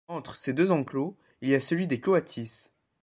Entre 0.07 0.33
ses 0.35 0.51
deux 0.53 0.71
enclos, 0.71 1.15
il 1.41 1.49
y 1.49 1.53
a 1.53 1.59
celui 1.59 1.85
des 1.85 1.99
coatis. 1.99 2.71